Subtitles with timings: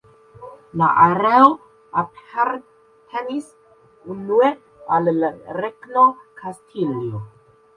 [0.81, 1.49] La areo
[2.03, 3.51] apartenis
[4.15, 4.49] unue
[4.97, 5.31] al la
[5.61, 6.07] Regno
[6.43, 7.23] Kastilio.